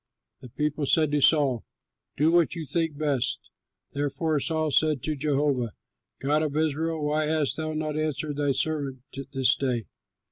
[0.39, 1.63] The people said to Saul,
[2.17, 3.39] "Do what you think best."
[3.93, 5.73] Therefore Saul said, "Jehovah,
[6.19, 9.83] God of Israel, why hast thou not answered thy servant this day?